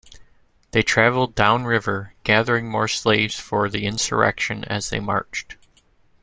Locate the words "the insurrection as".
3.69-4.89